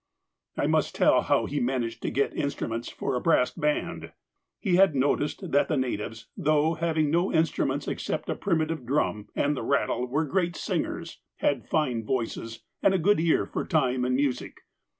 [0.57, 4.11] I must tell how he managed to get instruments for a brass band:^
[4.59, 9.55] He had noticed that the natives, though having no instruments except a primitive drum, and
[9.55, 14.15] the rattle were great singers, had fine voices, and a good ear for time and
[14.15, 14.61] music.